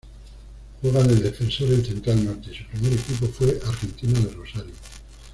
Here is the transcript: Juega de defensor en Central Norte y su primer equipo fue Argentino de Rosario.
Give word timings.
Juega 0.81 1.03
de 1.03 1.13
defensor 1.15 1.69
en 1.73 1.85
Central 1.85 2.25
Norte 2.25 2.49
y 2.51 2.55
su 2.57 2.65
primer 2.71 2.93
equipo 2.93 3.27
fue 3.27 3.59
Argentino 3.63 4.19
de 4.21 4.31
Rosario. 4.33 4.73